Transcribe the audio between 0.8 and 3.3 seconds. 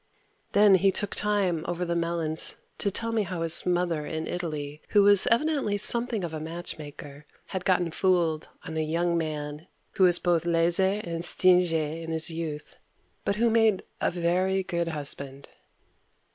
he took time over the melons to tell me